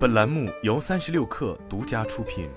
[0.00, 2.48] 本栏目由三十六氪独家出品。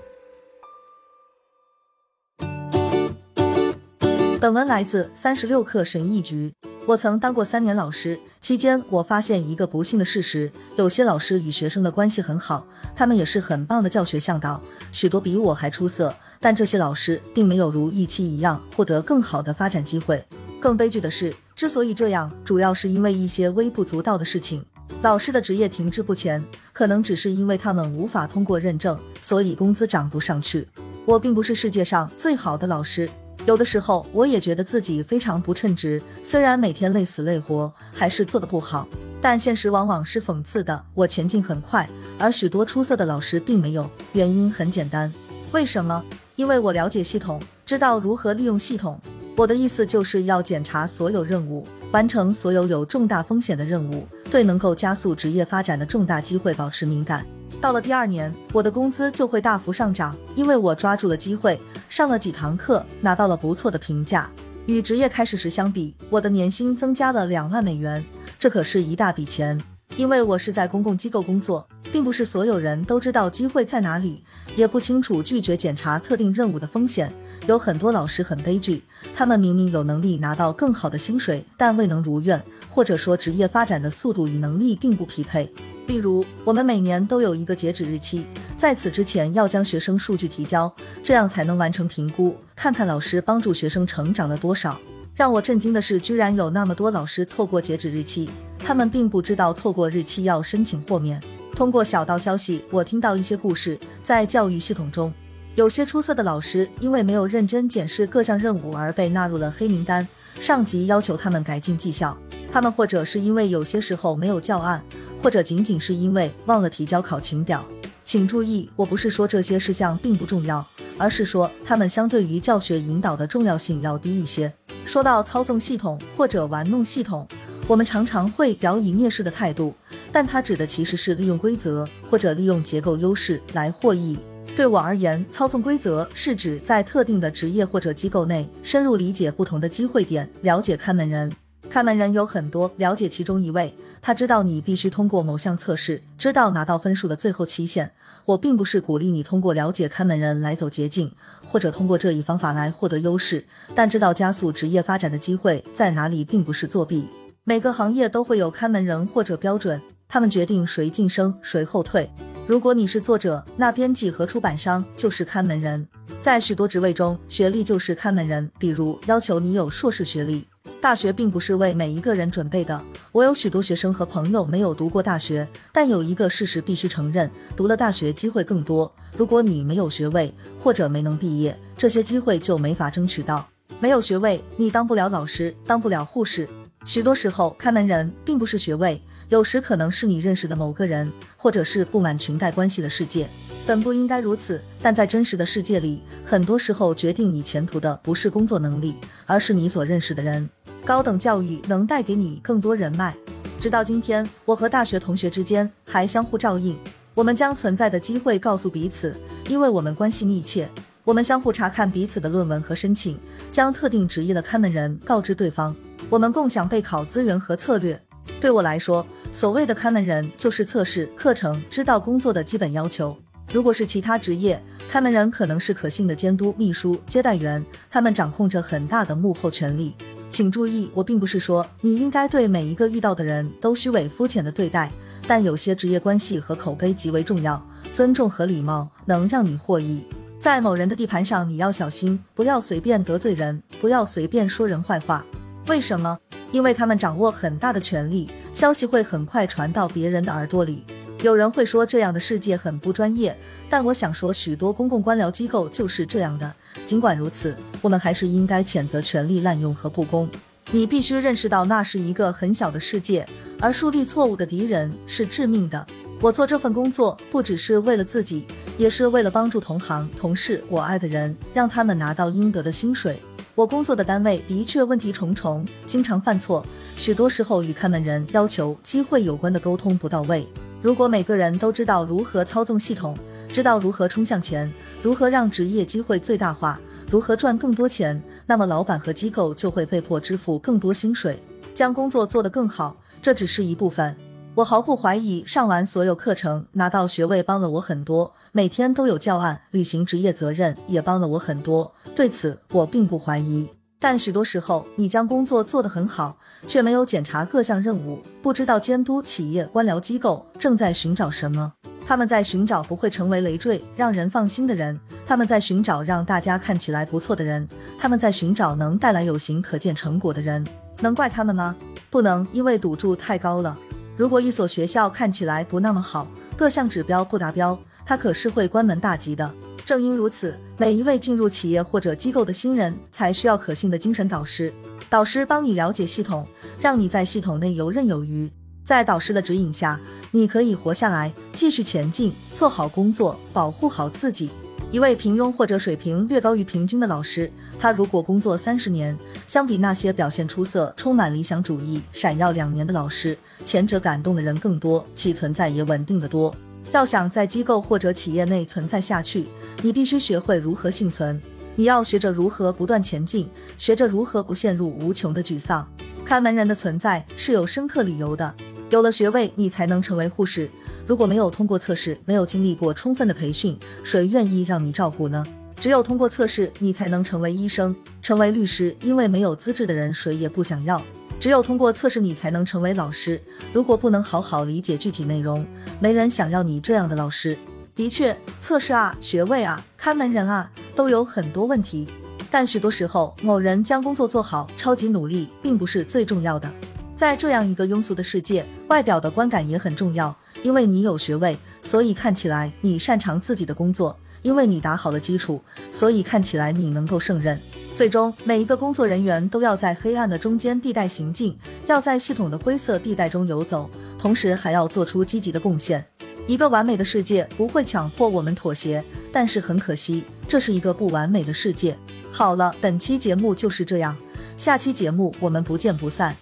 [4.40, 6.54] 本文来自三十六氪神译局。
[6.86, 16.14] 我曾当过三年老师，期间我发现一个不幸的事实：有些老师与学生的关系很好，他们也是很棒的教学向导，许多比我还出色。
[16.40, 20.24] 但这些老师并没有如预期一样获得更好的发展机会。
[20.58, 24.64] 更悲剧的是，之所以这样，主要是因为一些微不足道的事情。
[25.02, 26.42] 老师的职业停滞不前，
[26.74, 30.68] 可能只是因为他们无法通过认证，所以工资涨不上去。
[31.06, 33.08] 我并不是世界上最好的老师，
[33.46, 36.02] 有的时候我也觉得自己非常不称职。
[36.24, 38.88] 虽然每天累死累活，还是做得不好，
[39.22, 40.84] 但现实往往是讽刺的。
[40.94, 41.88] 我前进很快，
[42.18, 43.88] 而许多出色的老师并没有。
[44.12, 45.14] 原因很简单，
[45.52, 46.04] 为什么？
[46.34, 49.00] 因为我了解系统，知道如何利用系统。
[49.36, 57.24] 我的意思就是要检查所有任务，完成所有有重大风险的任务，对能够加速职业发展的重大机会保持敏感。
[57.60, 61.56] 到了第二年，我的工资就会大幅上涨，因为我抓住了机会，
[61.88, 64.28] 上了几堂课，拿到了不错的评价。
[64.66, 68.04] 与职业开始时相比，我的年薪增加了两万美元，
[68.40, 69.56] 这可是一大笔钱。
[69.96, 74.24] 因为我是在公共机构工作，并不是所有人都知道机会在哪里，
[74.56, 77.14] 也不清楚拒绝检查特定任务的风险。
[77.46, 78.82] 有很多老师很悲剧，
[79.14, 85.52] 他们明明有能力拿到更好的薪水，但未能如愿，或者说职业发展的速度与能力并不匹配。
[85.86, 94.78] 例如，我们每年都有一个截止日期，在此之前要将学生数据提交，这样才能完成评估，看看老师帮助学生成长了多少。
[95.14, 101.22] 让我震惊的是，居然有那么多老师错过截止日期，他们并不知道错过日期要申请豁免。
[101.54, 105.12] 通过小道消息，我听到一些故事，在教育系统中。
[105.54, 110.06] 有些出色的老师因为没有认真检视各项任务而被纳入了黑名单，
[110.40, 112.18] 上级要求他们改进绩效。
[112.50, 114.84] 他们或者是因为有些时候没有教案，
[115.22, 117.64] 或者仅仅是因为忘了提交考勤表。
[118.04, 120.66] 请注意，我不是说这些事项并不重要，
[120.98, 124.52] 而是说他们相对于教学引导的重要性要低一些。
[124.84, 127.26] 说到操纵系统或者玩弄系统，
[127.68, 129.72] 我们常常会表以蔑视的态度，
[130.10, 134.18] 但它指的其实是利用规则或者利用结构优势来获益。
[134.56, 141.32] 对我而言，操纵规则是指在特定的职业或者机构内深入理解不同的机会点，了解看门人。
[141.68, 147.90] 看门人有很多，了解其中一位，他知道你必须通过某项测试，知道拿到分数的最后期限。
[148.26, 151.10] 我并不是鼓励你通过了解看门人来走捷径，
[151.44, 153.44] 或者通过这一方法来获得优势，
[153.74, 157.08] 但知道加速职业发展的机会在哪里，并不是作弊。
[157.42, 162.08] 每个行业都会有看门人或者标准，他们决定谁晋升，谁后退。
[162.46, 165.88] 如果你是作者，那编辑和出版商就是看门人。
[166.20, 168.50] 在许多职位中，学历就是看门人。
[168.58, 170.46] 比如要求你有硕士学历，
[170.78, 172.78] 大学并不是为每一个人准备的。
[173.12, 178.94] 我有许多学生和朋友没有读过大学，但有一个事实必须承认：读了大学机会更多。
[179.16, 183.48] 如果你没有学位或者没能毕业，这些机会就没法争取到。
[183.80, 186.46] 没有学位，你当不了老师，当不了护士。
[186.84, 189.00] 许多时候，看门人并不是学位。
[189.30, 193.28] 有时可能是你认识的某个人，或者是布满裙带关系的世界，
[193.66, 194.62] 本不应该如此。
[194.82, 198.96] 但在真实的世界里，很多时候决定你前途的不是工作能力，
[199.26, 200.48] 而是你所认识的人。
[200.84, 203.16] 高等教育能带给你更多人脉。
[203.58, 206.78] 直到今天，我和大学同学之间还相互照应，
[207.14, 209.16] 我们将存在的机会告诉彼此，
[209.48, 210.70] 因为我们关系密切。
[211.02, 213.18] 我们相互查看彼此的论文和申请，
[213.50, 215.74] 将特定职业的看门人告知对方。
[216.10, 217.98] 我们共享备考资源和策略。
[218.40, 223.18] 对我来说，所谓的看门人就是测试课程、知道工作的基本要求。
[223.52, 229.96] 如果是其他职业，看门人可能是可信的监督、秘书、接待员，他们掌控着很大的幕后权力。
[230.30, 234.92] 请注意，我并不是说你应该对每一个遇到的人都虚伪肤浅的对待，
[235.26, 237.60] 但有些职业关系和口碑极为重要，
[237.92, 240.06] 尊重和礼貌能让你获益。
[240.38, 245.26] 在某人的地盘上，你要小心，不要随便得罪人，不要随便说人坏话。
[245.66, 246.16] 为什么？
[246.52, 250.84] 因为他们掌握很大的权力，消息会很快传到别人的耳朵里。
[251.22, 253.36] 有人会说这样的世界很不专业，
[253.68, 256.54] 但我想说，许多公共官僚机构就是这样的。
[256.86, 260.30] 尽管如此，我们还是应该谴责权力滥用和不公。
[260.70, 263.26] 你必须认识到，那是一个很小的世界，
[263.60, 265.84] 而树立错误的敌人是致命的。
[266.20, 268.46] 我做这份工作不只是为了自己，
[268.78, 273.20] 也是为了帮助同行、同事、我爱的人，让他们拿到应得的薪水。
[273.56, 276.66] 我工作的单位的确问题重重，经常犯错，
[276.96, 280.44] 许多时候与看门人要求机会有关的沟通不到位。
[280.82, 283.16] 如果每个人都知道如何操纵系统，
[283.52, 291.40] 知道如何冲向前，如何让职业机会最大化，如何赚更多钱，那么老板和机构就会被迫支付更多薪水，
[291.76, 292.96] 将工作做得更好。
[293.22, 294.16] 这只是一部分。
[294.56, 303.68] 我毫不怀疑，上完所有课程拿到学位帮了我很多，每天都有教案，履行职业责任也帮了我很多，对此我并不怀疑。
[303.98, 311.72] 但许多时候，你将工作做得很好，却没有检查各项任务，不知道监督企业官僚机构正在寻找什么。
[312.06, 314.96] 他们在寻找不会成为累赘、让人放心的人；
[315.26, 317.66] 他们在寻找让大家看起来不错的人；
[317.98, 320.64] 他们在寻找能带来有形可见成果的人。
[321.00, 321.74] 能怪他们吗？
[322.08, 323.76] 不能，因为赌注太高了。
[324.16, 327.76] 如果一所学校看起来不那么好，各项指标不达标，
[328.06, 329.52] 它可是会关门大吉的。
[329.84, 334.72] 正因如此，每一位进入企业或者机构的新人才需要可信的精神导师。
[335.10, 336.46] 导师帮你了解系统，
[336.78, 338.50] 让你在系统内游刃有余。
[338.84, 340.00] 在导师的指引下，
[340.30, 344.50] 你可以活下来，继续前进，做好工作，保护好自己。
[344.90, 347.50] 一位平庸或者水平略高于平均的老师，
[347.80, 349.18] 他如果工作三十年，
[349.48, 356.54] 相比那些表现出色、充满理想主义、闪耀两年的老师，前者感动的人更多，其存在也稳定的多。
[356.92, 359.46] 要想在机构或者企业内存在下去，
[359.82, 361.40] 你必须学会如何幸存。
[361.76, 365.88] 你要学着如何不断前进，学着如何不陷入无穷的沮丧。
[366.24, 368.54] 看门人的存在是有深刻理由的。
[368.90, 370.70] 有了学位，你才能成为护士。
[371.06, 375.44] 如果没有通过测试，没有经历过充分的培训，谁愿意让你照顾呢？
[375.80, 378.96] 只有通过测试，你才能成为医生，成为律师。
[379.02, 381.02] 因为没有资质的人，谁也不想要。
[381.44, 383.38] 只有通过测试，你才能成为老师。
[383.70, 385.66] 如果不能好好理解具体内容，
[386.00, 387.58] 没人想要你这样的老师。
[387.94, 392.08] 的确，测试啊，学位啊，看门人啊，都有很多问题。
[392.50, 396.72] 但许多时候，某人将工作做好，超级努力，并不是最重要的。
[397.14, 400.34] 在这样一个庸俗的世界，外表的观感也很重要。
[400.62, 405.62] 因为你有学位，所以看起来你擅长自己的工作；因为你打好了基础，
[405.92, 407.60] 所以看起来你能够胜任。
[407.94, 411.56] 最终，每一个工作人员都要在黑暗的中间地带行进，
[411.86, 413.88] 要在系统的灰色地带中游走，
[414.18, 416.04] 同时还要做出积极的贡献。
[416.48, 419.02] 一个完美的世界不会强迫我们妥协，
[419.32, 421.96] 但是很可惜，这是一个不完美的世界。
[422.32, 424.16] 好了，本期节目就是这样，
[424.56, 426.36] 下期节目我们不见不散。